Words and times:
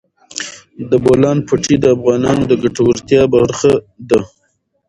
د 0.89 0.91
بولان 1.03 1.37
پټي 1.47 1.75
د 1.79 1.85
افغانانو 1.95 2.43
د 2.47 2.53
ګټورتیا 2.63 3.21
برخه 3.35 3.71
ده. 4.09 4.19